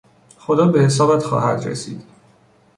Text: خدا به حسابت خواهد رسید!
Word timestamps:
خدا 0.37 0.67
به 0.67 0.81
حسابت 0.81 1.23
خواهد 1.23 1.67
رسید! 1.67 2.03